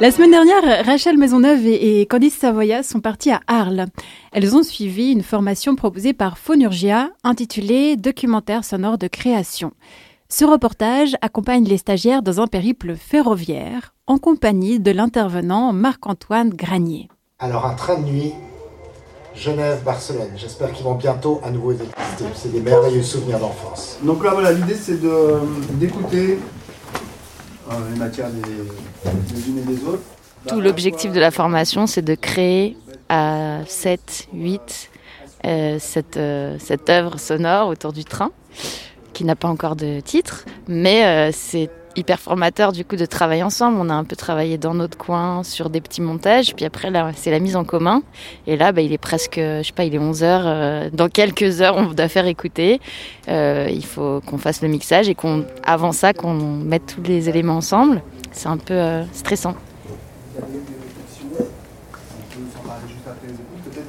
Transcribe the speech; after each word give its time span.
La 0.00 0.10
semaine 0.10 0.32
dernière, 0.32 0.84
Rachel 0.84 1.16
Maisonneuve 1.16 1.66
et 1.66 2.04
Candice 2.06 2.36
Savoya 2.36 2.82
sont 2.82 2.98
parties 2.98 3.30
à 3.30 3.40
Arles. 3.46 3.86
Elles 4.32 4.56
ont 4.56 4.64
suivi 4.64 5.12
une 5.12 5.22
formation 5.22 5.76
proposée 5.76 6.12
par 6.12 6.36
Phonurgia 6.36 7.10
intitulée 7.22 7.96
Documentaire 7.96 8.64
sonore 8.64 8.98
de 8.98 9.06
création. 9.06 9.70
Ce 10.28 10.44
reportage 10.44 11.14
accompagne 11.22 11.64
les 11.64 11.78
stagiaires 11.78 12.22
dans 12.22 12.40
un 12.40 12.48
périple 12.48 12.96
ferroviaire 12.96 13.94
en 14.08 14.18
compagnie 14.18 14.80
de 14.80 14.90
l'intervenant 14.90 15.72
Marc-Antoine 15.72 16.50
Granier. 16.50 17.08
Alors 17.38 17.64
un 17.64 17.74
train 17.74 17.98
de 17.98 18.04
nuit, 18.04 18.32
Genève-Barcelone. 19.36 20.32
J'espère 20.36 20.72
qu'ils 20.72 20.84
vont 20.84 20.96
bientôt 20.96 21.40
à 21.44 21.52
nouveau 21.52 21.70
exister. 21.70 22.24
C'est 22.34 22.52
des 22.52 22.60
merveilleux 22.60 23.02
souvenirs 23.02 23.38
d'enfance. 23.38 23.98
Donc 24.02 24.24
là 24.24 24.32
voilà, 24.32 24.52
l'idée 24.52 24.74
c'est 24.74 25.00
d'écouter 25.78 26.40
les 27.92 27.98
matières 27.98 28.30
des, 28.30 28.40
des 28.40 29.48
unes 29.48 29.58
et 29.58 29.74
des 29.74 29.84
autres. 29.84 30.02
Tout 30.46 30.60
l'objectif 30.60 31.12
de 31.12 31.20
la 31.20 31.30
formation, 31.30 31.86
c'est 31.86 32.02
de 32.02 32.14
créer 32.14 32.76
à 33.08 33.60
7, 33.66 34.28
8 34.32 34.90
euh, 35.46 35.76
cette, 35.78 36.16
euh, 36.16 36.56
cette 36.58 36.88
œuvre 36.88 37.18
sonore 37.18 37.68
autour 37.68 37.92
du 37.92 38.04
train, 38.04 38.30
qui 39.12 39.24
n'a 39.24 39.36
pas 39.36 39.48
encore 39.48 39.76
de 39.76 40.00
titre, 40.00 40.46
mais 40.68 41.04
euh, 41.04 41.30
c'est 41.32 41.68
hyper 41.96 42.18
formateur 42.20 42.72
du 42.72 42.84
coup 42.84 42.96
de 42.96 43.06
travailler 43.06 43.42
ensemble. 43.42 43.78
On 43.80 43.88
a 43.90 43.94
un 43.94 44.04
peu 44.04 44.16
travaillé 44.16 44.58
dans 44.58 44.74
notre 44.74 44.98
coin 44.98 45.42
sur 45.42 45.70
des 45.70 45.80
petits 45.80 46.02
montages, 46.02 46.54
puis 46.54 46.64
après 46.64 46.90
là 46.90 47.10
c'est 47.14 47.30
la 47.30 47.40
mise 47.40 47.56
en 47.56 47.64
commun. 47.64 48.02
Et 48.46 48.56
là 48.56 48.72
bah, 48.72 48.80
il 48.80 48.92
est 48.92 48.98
presque, 48.98 49.36
je 49.36 49.62
sais 49.62 49.72
pas, 49.72 49.84
il 49.84 49.94
est 49.94 49.98
11 49.98 50.22
heures. 50.22 50.42
euh, 50.46 50.90
dans 50.92 51.08
quelques 51.08 51.60
heures 51.60 51.76
on 51.76 51.86
doit 51.92 52.08
faire 52.08 52.26
écouter. 52.26 52.80
Euh, 53.28 53.68
il 53.70 53.84
faut 53.84 54.20
qu'on 54.26 54.38
fasse 54.38 54.62
le 54.62 54.68
mixage 54.68 55.08
et 55.08 55.14
qu'on, 55.14 55.44
avant 55.64 55.92
ça, 55.92 56.12
qu'on 56.12 56.34
mette 56.34 56.94
tous 56.94 57.02
les 57.02 57.28
éléments 57.28 57.56
ensemble. 57.56 58.02
C'est 58.32 58.48
un 58.48 58.56
peu 58.56 58.74
euh, 58.74 59.04
stressant. 59.12 59.54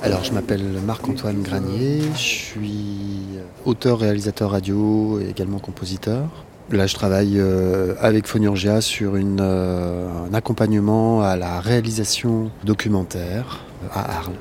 Alors, 0.03 0.23
je 0.23 0.31
m'appelle 0.33 0.63
Marc-Antoine 0.85 1.41
Granier, 1.41 2.01
je 2.13 2.19
suis 2.19 3.21
auteur, 3.65 3.99
réalisateur 3.99 4.51
radio 4.51 5.19
et 5.19 5.29
également 5.29 5.57
compositeur. 5.59 6.27
Là, 6.71 6.87
je 6.87 6.95
travaille 6.95 7.35
euh, 7.37 7.93
avec 8.01 8.25
Phonurgia 8.25 8.81
sur 8.81 9.17
une, 9.17 9.39
euh, 9.39 10.07
un 10.27 10.33
accompagnement 10.33 11.21
à 11.21 11.35
la 11.35 11.59
réalisation 11.59 12.49
documentaire 12.63 13.59
euh, 13.83 13.87
à 13.93 14.17
Arles. 14.17 14.33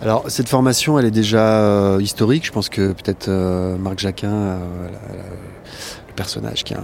Alors, 0.00 0.24
cette 0.26 0.48
formation, 0.48 0.98
elle 0.98 1.04
est 1.04 1.12
déjà 1.12 1.60
euh, 1.60 2.02
historique. 2.02 2.44
Je 2.44 2.50
pense 2.50 2.68
que 2.68 2.90
peut-être 2.92 3.28
euh, 3.28 3.76
Marc 3.78 4.00
Jacquin, 4.00 4.58
personnage 6.12 6.64
qui 6.64 6.74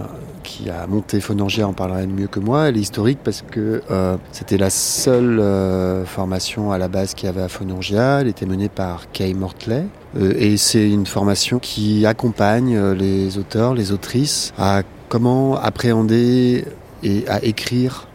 a, 0.69 0.87
monté 0.87 1.19
Phonurgia 1.21 1.67
en 1.67 1.73
parlerait 1.73 2.07
mieux 2.07 2.27
que 2.27 2.39
moi. 2.39 2.67
Elle 2.67 2.77
est 2.77 2.81
historique 2.81 3.19
parce 3.23 3.43
que 3.49 3.81
euh, 3.89 4.17
c'était 4.31 4.57
la 4.57 4.69
seule 4.69 5.39
euh, 5.39 6.05
formation 6.05 6.71
à 6.71 6.77
la 6.77 6.87
base 6.87 7.13
qu'il 7.13 7.27
y 7.27 7.29
avait 7.29 7.41
à 7.41 7.47
Phonurgia. 7.47 8.21
Elle 8.21 8.27
était 8.27 8.45
menée 8.45 8.69
par 8.69 9.11
Kay 9.11 9.33
Mortley. 9.33 9.85
Euh, 10.17 10.33
et 10.35 10.57
c'est 10.57 10.89
une 10.89 11.05
formation 11.05 11.59
qui 11.59 12.05
accompagne 12.05 12.79
les 12.93 13.37
auteurs, 13.37 13.73
les 13.73 13.91
autrices 13.91 14.53
à 14.57 14.81
comment 15.07 15.55
appréhender 15.55 16.65
et 17.03 17.25
à 17.27 17.43
écrire 17.43 18.08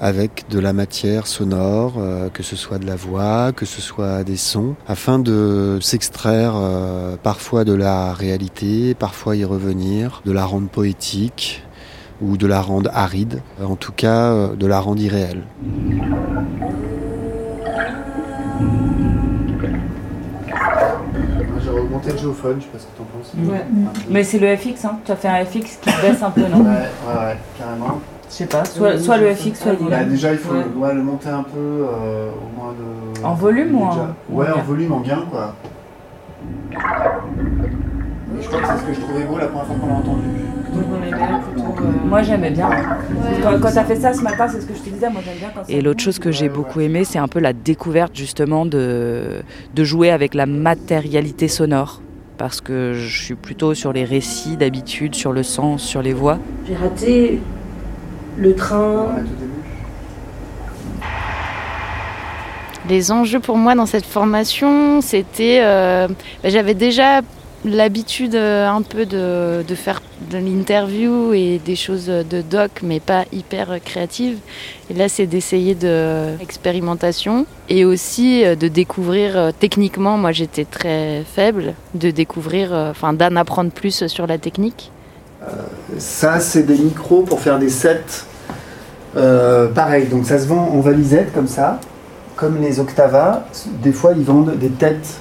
avec 0.00 0.44
de 0.50 0.58
la 0.58 0.72
matière 0.72 1.26
sonore, 1.26 1.94
euh, 1.98 2.28
que 2.28 2.42
ce 2.42 2.56
soit 2.56 2.78
de 2.78 2.86
la 2.86 2.96
voix, 2.96 3.52
que 3.52 3.66
ce 3.66 3.80
soit 3.80 4.24
des 4.24 4.36
sons, 4.36 4.74
afin 4.86 5.18
de 5.18 5.78
s'extraire 5.80 6.54
euh, 6.56 7.16
parfois 7.22 7.64
de 7.64 7.72
la 7.72 8.12
réalité, 8.12 8.94
parfois 8.94 9.36
y 9.36 9.44
revenir, 9.44 10.22
de 10.24 10.32
la 10.32 10.44
rendre 10.44 10.68
poétique 10.68 11.62
ou 12.20 12.36
de 12.36 12.46
la 12.46 12.60
rendre 12.60 12.90
aride, 12.94 13.42
en 13.62 13.76
tout 13.76 13.92
cas 13.92 14.32
euh, 14.32 14.56
de 14.56 14.66
la 14.66 14.80
rendre 14.80 15.00
irréelle. 15.00 15.42
J'aurais 21.64 21.80
augmenté 21.80 22.12
le 22.12 22.18
géophone, 22.18 22.56
je 22.60 22.64
sais 22.64 22.70
pas 22.70 22.78
ce 22.78 22.84
que 22.84 22.96
t'en 22.96 23.04
penses. 23.04 23.32
Ouais. 23.36 23.64
Mais 24.08 24.24
c'est 24.24 24.38
le 24.38 24.56
FX, 24.56 24.84
hein. 24.84 24.98
Tu 25.04 25.12
as 25.12 25.16
fait 25.16 25.28
un 25.28 25.44
FX 25.44 25.78
qui 25.82 25.90
baisse 26.02 26.22
un 26.22 26.30
peu, 26.30 26.42
non? 26.42 26.62
Ouais, 26.62 26.70
ouais, 26.70 27.18
ouais, 27.18 27.36
carrément. 27.58 28.00
Je 28.28 28.34
sais 28.34 28.46
pas. 28.46 28.64
Soit, 28.64 28.98
soit 28.98 29.16
le 29.16 29.34
FX, 29.34 29.54
soit 29.62 29.72
Bah, 29.88 30.02
le 30.04 30.10
déjà, 30.10 30.32
il 30.32 30.38
faut 30.38 30.52
Ouais. 30.54 30.64
ouais, 30.76 30.94
le 30.94 31.02
monter 31.02 31.28
un 31.30 31.42
peu, 31.42 31.58
euh, 31.58 32.28
au 32.30 32.60
moins 32.60 32.72
de. 32.72 33.24
En 33.24 33.34
volume 33.34 33.74
ou 33.74 33.84
en- 33.84 33.96
Ouais, 34.30 34.46
en 34.50 34.56
gain 34.56 34.62
volume, 34.62 34.92
en 34.92 35.00
gain, 35.00 35.24
quoi. 35.30 35.54
Je 38.40 38.46
crois 38.46 38.60
que 38.60 38.66
c'est 38.66 38.76
ce 38.78 38.82
que 38.84 38.94
je 38.94 39.00
trouvais 39.00 39.24
beau 39.24 39.38
la 39.38 39.46
première 39.46 39.66
fois 39.66 39.76
qu'on 39.80 39.86
l'a 39.88 39.94
entendu. 39.94 40.22
Moi 42.04 42.22
j'aimais 42.22 42.50
bien. 42.50 42.68
Quand, 43.42 43.58
quand 43.60 43.70
t'as 43.72 43.84
fait 43.84 43.96
ça 43.96 44.12
ce 44.12 44.22
matin, 44.22 44.46
c'est 44.48 44.60
ce 44.60 44.66
que 44.66 44.74
je 44.74 44.80
te 44.80 44.90
disais, 44.90 45.08
moi 45.10 45.20
j'aime 45.24 45.38
bien 45.38 45.48
quand 45.54 45.64
ça 45.64 45.72
Et 45.72 45.80
l'autre 45.80 46.02
chose 46.02 46.18
que 46.18 46.30
j'ai 46.30 46.48
beaucoup 46.48 46.80
aimé, 46.80 47.04
c'est 47.04 47.18
un 47.18 47.26
peu 47.28 47.40
la 47.40 47.52
découverte 47.52 48.14
justement 48.14 48.64
de, 48.66 49.42
de 49.74 49.84
jouer 49.84 50.10
avec 50.10 50.34
la 50.34 50.46
matérialité 50.46 51.48
sonore. 51.48 52.00
Parce 52.36 52.60
que 52.60 52.92
je 52.94 53.24
suis 53.24 53.34
plutôt 53.34 53.74
sur 53.74 53.92
les 53.92 54.04
récits 54.04 54.56
d'habitude, 54.56 55.14
sur 55.16 55.32
le 55.32 55.42
sens, 55.42 55.82
sur 55.82 56.02
les 56.02 56.12
voix. 56.12 56.38
J'ai 56.68 56.76
raté 56.76 57.40
le 58.38 58.54
train. 58.54 59.06
Les 62.88 63.12
enjeux 63.12 63.40
pour 63.40 63.56
moi 63.56 63.74
dans 63.74 63.86
cette 63.86 64.06
formation, 64.06 65.00
c'était. 65.00 65.60
euh, 65.62 66.08
bah, 66.42 66.48
J'avais 66.48 66.74
déjà 66.74 67.20
l'habitude 67.64 68.36
euh, 68.36 68.68
un 68.68 68.82
peu 68.82 69.04
de, 69.04 69.62
de 69.66 69.74
faire 69.74 70.00
de 70.30 70.38
l'interview 70.38 71.34
et 71.34 71.60
des 71.62 71.74
choses 71.76 72.06
de 72.06 72.40
doc, 72.40 72.70
mais 72.82 73.00
pas 73.00 73.24
hyper 73.32 73.78
créatives. 73.84 74.38
Et 74.90 74.94
là, 74.94 75.08
c'est 75.08 75.26
d'essayer 75.26 75.74
de 75.74 76.40
expérimentation 76.40 77.44
et 77.68 77.84
aussi 77.84 78.44
euh, 78.44 78.54
de 78.54 78.68
découvrir 78.68 79.52
techniquement. 79.58 80.16
Moi, 80.16 80.32
j'étais 80.32 80.64
très 80.64 81.24
faible, 81.24 81.74
de 81.94 82.10
découvrir, 82.10 82.72
enfin, 82.72 83.12
d'en 83.12 83.36
apprendre 83.36 83.70
plus 83.72 84.06
sur 84.06 84.26
la 84.26 84.38
technique. 84.38 84.92
Ça, 85.98 86.40
c'est 86.40 86.64
des 86.64 86.76
micros 86.76 87.22
pour 87.22 87.40
faire 87.40 87.58
des 87.58 87.70
sets. 87.70 88.24
Euh, 89.16 89.68
pareil, 89.68 90.06
donc 90.06 90.26
ça 90.26 90.38
se 90.38 90.46
vend 90.46 90.70
en 90.72 90.80
valisette 90.80 91.32
comme 91.32 91.48
ça, 91.48 91.80
comme 92.36 92.60
les 92.60 92.78
Octava. 92.80 93.46
Des 93.82 93.92
fois, 93.92 94.12
ils 94.16 94.24
vendent 94.24 94.56
des 94.58 94.68
têtes 94.68 95.18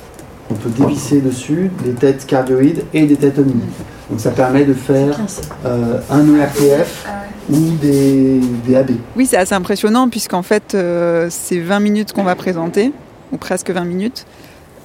qu'on 0.47 0.55
peut 0.55 0.69
dévisser 0.69 1.21
dessus, 1.21 1.71
des 1.83 1.93
têtes 1.93 2.25
cardioïdes 2.25 2.83
et 2.93 3.05
des 3.05 3.15
têtes 3.15 3.39
omni. 3.39 3.61
Donc 4.09 4.19
ça 4.19 4.31
permet 4.31 4.65
de 4.65 4.73
faire 4.73 5.19
euh, 5.65 5.99
un 6.09 6.35
ERTF 6.35 7.05
ou 7.49 7.57
des, 7.81 8.39
des 8.65 8.75
AB. 8.75 8.91
Oui, 9.15 9.25
c'est 9.25 9.37
assez 9.37 9.53
impressionnant 9.53 10.09
puisqu'en 10.09 10.43
fait, 10.43 10.73
euh, 10.73 11.27
ces 11.29 11.59
20 11.59 11.79
minutes 11.79 12.13
qu'on 12.13 12.23
va 12.23 12.35
présenter, 12.35 12.91
ou 13.31 13.37
presque 13.37 13.69
20 13.69 13.83
minutes, 13.83 14.25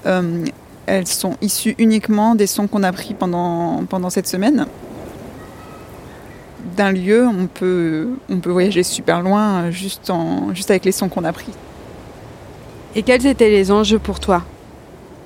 euh, 0.07 0.45
elles 0.87 1.07
sont 1.07 1.37
issues 1.41 1.75
uniquement 1.79 2.35
des 2.35 2.47
sons 2.49 2.67
qu'on 2.67 2.83
a 2.83 2.93
pris 2.93 3.15
pendant, 3.15 3.85
pendant 3.89 4.11
cette 4.11 4.27
semaine. 4.27 4.67
D'un 6.83 6.91
lieu, 6.91 7.29
on 7.29 7.47
peut, 7.47 8.09
on 8.29 8.39
peut 8.39 8.51
voyager 8.51 8.83
super 8.83 9.23
loin 9.23 9.71
juste, 9.71 10.11
en, 10.11 10.53
juste 10.53 10.69
avec 10.69 10.85
les 10.85 10.91
sons 10.91 11.09
qu'on 11.09 11.23
a 11.23 11.33
pris. 11.33 11.53
Et 12.97 13.05
quels 13.05 13.25
étaient 13.25 13.51
les 13.51 13.71
enjeux 13.71 14.01
pour 14.01 14.19
toi? 14.19 14.43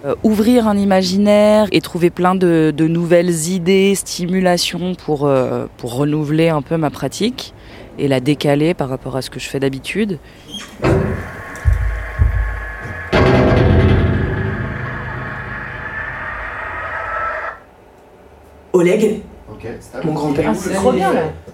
Euh, 0.04 0.14
ouvrir 0.22 0.68
un 0.68 0.76
imaginaire 0.76 1.66
et 1.72 1.80
trouver 1.80 2.10
plein 2.10 2.34
de, 2.34 2.74
de 2.76 2.86
nouvelles 2.86 3.48
idées, 3.48 3.94
stimulations 3.94 4.94
pour, 4.96 5.26
euh, 5.26 5.64
pour 5.78 5.94
renouveler 5.94 6.50
un 6.50 6.60
peu 6.60 6.76
ma 6.76 6.90
pratique 6.90 7.54
et 7.98 8.06
la 8.06 8.20
décaler 8.20 8.74
par 8.74 8.90
rapport 8.90 9.16
à 9.16 9.22
ce 9.22 9.30
que 9.30 9.40
je 9.40 9.48
fais 9.48 9.58
d'habitude. 9.58 10.18
Oleg, 18.74 19.22
mon 20.04 20.12
grand-père. 20.12 20.52
Ah, 20.52 21.45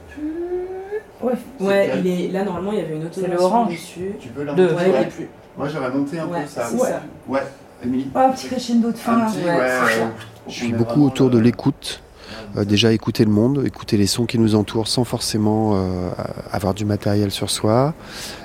Ouais, 1.22 1.90
C'est 1.92 1.98
il 2.00 2.06
est 2.06 2.28
là 2.32 2.44
normalement 2.44 2.72
il 2.72 2.78
y 2.78 2.82
avait 2.82 2.96
une 2.96 3.08
C'est 3.12 3.26
le 3.28 3.38
orange. 3.38 3.72
dessus. 3.72 4.12
Tu 4.20 4.28
peux 4.28 4.42
la 4.44 4.54
Ouais, 4.54 4.60
ouais. 4.74 5.06
plus. 5.08 5.28
Moi, 5.56 5.69
j'aurais 5.69 5.90
monté 5.90 6.19
un 6.19 6.26
Ouais, 6.26 6.42
peu 6.42 6.48
ça. 6.48 6.70
Ouais, 6.72 6.78
ça. 6.88 7.02
ouais. 7.28 7.42
Émilie 7.84 8.08
Oh, 8.14 8.19
un 8.19 8.30
petit 8.30 8.46
crescendo 8.48 8.90
de 8.90 8.96
fin 8.96 9.26
petit, 9.26 9.38
Ouais, 9.44 9.50
ouais. 9.56 10.06
Je 10.48 10.52
suis 10.52 10.72
beaucoup 10.72 11.04
autour 11.06 11.30
de 11.30 11.38
l'écoute. 11.38 12.00
Euh, 12.56 12.64
déjà 12.64 12.92
écouter 12.92 13.24
le 13.24 13.30
monde, 13.30 13.62
écouter 13.66 13.96
les 13.96 14.06
sons 14.06 14.26
qui 14.26 14.38
nous 14.38 14.54
entourent 14.54 14.88
sans 14.88 15.04
forcément 15.04 15.72
euh, 15.74 16.10
avoir 16.52 16.74
du 16.74 16.84
matériel 16.84 17.30
sur 17.30 17.50
soi. 17.50 17.94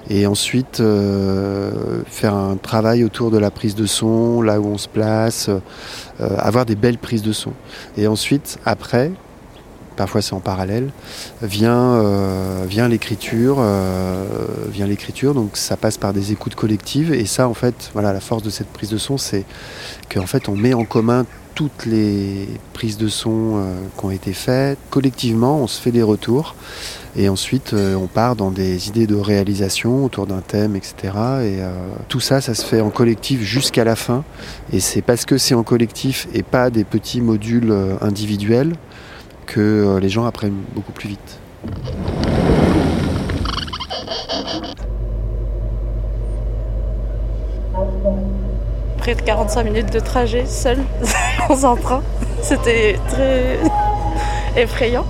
Et 0.10 0.26
ensuite 0.28 0.80
euh, 0.80 1.72
faire 2.06 2.34
un 2.34 2.56
travail 2.58 3.04
autour 3.04 3.32
de 3.32 3.38
la 3.38 3.52
prise 3.52 3.76
de 3.76 3.86
son, 3.86 4.42
là 4.42 4.60
où 4.62 4.66
on 4.68 4.78
se 4.78 4.88
place, 4.88 5.50
euh, 5.50 5.60
avoir 6.38 6.66
des 6.66 6.76
belles 6.76 6.98
prises 6.98 7.22
de 7.24 7.32
son. 7.34 7.52
Et 7.98 8.08
ensuite, 8.08 8.60
après, 8.66 9.12
parfois 9.98 10.22
c'est 10.22 10.34
en 10.34 10.40
parallèle, 10.40 10.92
vient, 11.42 11.96
euh, 11.96 12.88
l'écriture, 12.88 13.58
euh, 13.60 14.26
vient 14.70 14.88
l'écriture. 14.88 15.34
Donc 15.34 15.58
ça 15.58 15.76
passe 15.76 15.98
par 15.98 16.14
des 16.14 16.32
écoutes 16.32 16.56
collectives. 16.56 17.12
Et 17.12 17.26
ça, 17.26 17.50
en 17.50 17.54
fait, 17.54 17.90
voilà, 17.94 18.14
la 18.14 18.22
force 18.22 18.44
de 18.44 18.50
cette 18.50 18.68
prise 18.68 18.90
de 18.90 18.98
son, 18.98 19.18
c'est 19.18 19.44
qu'en 20.10 20.28
fait 20.28 20.48
on 20.48 20.56
met 20.56 20.74
en 20.74 20.86
commun 20.86 21.26
toutes 21.56 21.88
les 21.88 22.48
prises 22.74 22.98
de 22.98 23.08
son 23.08 23.58
euh, 23.58 23.74
qui 23.98 24.06
ont 24.06 24.12
été 24.12 24.32
faites. 24.32 24.78
Collectivement, 24.92 25.58
on 25.58 25.68
se 25.68 25.82
fait 25.82 25.92
des 25.92 26.04
retours 26.04 26.56
et 27.16 27.30
ensuite 27.30 27.74
on 27.74 28.06
part 28.06 28.36
dans 28.36 28.52
des 28.52 28.90
idées 28.90 29.08
de 29.08 29.16
réalisation 29.16 30.06
autour 30.06 30.28
d'un 30.28 30.42
thème, 30.42 30.76
etc. 30.76 30.94
Et 31.42 31.58
tout 32.10 32.20
ça, 32.20 32.42
ça 32.42 32.54
se 32.54 32.64
fait 32.64 32.80
en 32.80 32.92
collectif 32.92 33.42
jusqu'à 33.42 33.84
la 33.84 33.96
fin. 33.96 34.24
Et 34.72 34.80
c'est 34.80 35.02
parce 35.02 35.26
que 35.26 35.40
c'est 35.40 35.56
en 35.56 35.64
collectif 35.64 36.28
et 36.36 36.44
pas 36.44 36.70
des 36.70 36.84
petits 36.84 37.22
modules 37.22 37.74
individuels 38.02 38.76
que 39.48 39.98
les 40.00 40.10
gens 40.10 40.26
apprennent 40.26 40.62
beaucoup 40.76 40.92
plus 40.92 41.10
vite. 41.10 41.40
Près 48.98 49.16
de 49.16 49.22
45 49.22 49.64
minutes 49.64 49.92
de 49.92 50.00
trajet 50.00 50.46
seul 50.46 50.78
dans 51.50 51.66
un 51.66 51.76
train. 51.76 52.04
C'était 52.44 53.00
très 53.10 53.58
effrayant. 54.62 55.06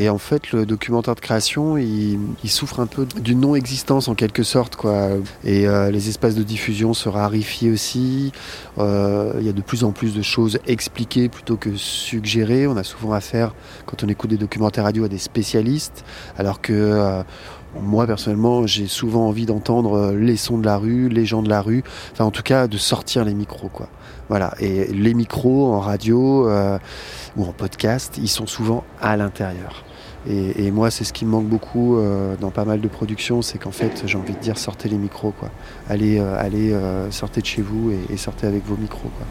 Et 0.00 0.08
en 0.08 0.18
fait, 0.18 0.52
le 0.52 0.64
documentaire 0.64 1.16
de 1.16 1.20
création, 1.20 1.76
il, 1.76 2.20
souffre 2.46 2.78
un 2.78 2.86
peu 2.86 3.04
d'une 3.04 3.40
non-existence 3.40 4.06
en 4.06 4.14
quelque 4.14 4.44
sorte. 4.44 4.76
Quoi. 4.76 5.08
Et 5.42 5.66
euh, 5.66 5.90
les 5.90 6.08
espaces 6.08 6.36
de 6.36 6.44
diffusion 6.44 6.94
se 6.94 7.08
raréfient 7.08 7.70
aussi. 7.70 8.32
Euh, 8.78 9.32
il 9.40 9.44
y 9.44 9.48
a 9.48 9.52
de 9.52 9.60
plus 9.60 9.82
en 9.82 9.90
plus 9.90 10.14
de 10.14 10.22
choses 10.22 10.60
expliquées 10.68 11.28
plutôt 11.28 11.56
que 11.56 11.74
suggérées. 11.74 12.68
On 12.68 12.76
a 12.76 12.84
souvent 12.84 13.12
affaire, 13.12 13.56
quand 13.86 14.04
on 14.04 14.08
écoute 14.08 14.30
des 14.30 14.36
documentaires 14.36 14.84
radio, 14.84 15.04
à 15.04 15.08
des 15.08 15.18
spécialistes, 15.18 16.04
alors 16.38 16.60
que... 16.60 16.72
Euh, 16.72 17.22
moi 17.82 18.06
personnellement, 18.06 18.66
j'ai 18.66 18.86
souvent 18.86 19.28
envie 19.28 19.44
d'entendre 19.44 20.12
les 20.12 20.38
sons 20.38 20.56
de 20.56 20.64
la 20.64 20.78
rue, 20.78 21.10
les 21.10 21.26
gens 21.26 21.42
de 21.42 21.50
la 21.50 21.60
rue, 21.60 21.84
enfin 22.12 22.24
en 22.24 22.30
tout 22.30 22.42
cas 22.42 22.66
de 22.66 22.78
sortir 22.78 23.26
les 23.26 23.34
micros 23.34 23.68
quoi. 23.68 23.90
Voilà, 24.30 24.54
et 24.58 24.86
les 24.86 25.12
micros 25.12 25.74
en 25.74 25.80
radio 25.80 26.50
ou 27.36 27.44
en 27.44 27.52
podcast, 27.52 28.18
ils 28.20 28.30
sont 28.30 28.46
souvent 28.46 28.84
à 29.02 29.18
l'intérieur. 29.18 29.84
Et, 30.26 30.70
moi, 30.70 30.90
c'est 30.90 31.04
ce 31.04 31.12
qui 31.12 31.24
me 31.24 31.30
manque 31.30 31.46
beaucoup 31.46 31.96
euh, 31.96 32.36
dans 32.36 32.50
pas 32.50 32.64
mal 32.64 32.80
de 32.80 32.88
productions, 32.88 33.40
c'est 33.40 33.58
qu'en 33.58 33.70
fait, 33.70 34.02
j'ai 34.06 34.18
envie 34.18 34.34
de 34.34 34.38
dire, 34.38 34.58
sortez 34.58 34.88
les 34.88 34.98
micros, 34.98 35.32
quoi. 35.38 35.50
Allez, 35.88 36.18
euh, 36.18 36.36
allez 36.38 36.72
euh, 36.72 37.10
sortez 37.10 37.40
de 37.40 37.46
chez 37.46 37.62
vous 37.62 37.92
et, 37.92 38.12
et 38.12 38.16
sortez 38.16 38.46
avec 38.46 38.66
vos 38.66 38.76
micros, 38.76 39.10
quoi. 39.16 39.26